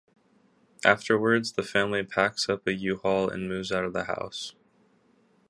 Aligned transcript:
Afterwards, 0.83 1.51
the 1.51 1.61
family 1.61 2.01
packs 2.03 2.49
up 2.49 2.65
a 2.65 2.73
U-Haul 2.73 3.29
and 3.29 3.47
moves 3.47 3.71
out 3.71 3.85
of 3.85 3.93
the 3.93 4.05
house. 4.05 4.55